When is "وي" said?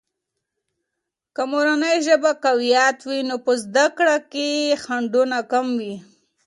3.07-3.19, 5.79-5.95